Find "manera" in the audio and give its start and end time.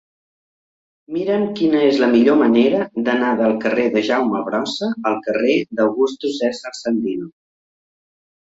2.39-2.87